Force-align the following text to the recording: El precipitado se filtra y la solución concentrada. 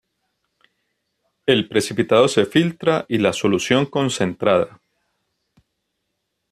El 1.45 1.67
precipitado 1.69 2.27
se 2.27 2.47
filtra 2.47 3.05
y 3.07 3.19
la 3.19 3.33
solución 3.33 3.85
concentrada. 3.85 4.81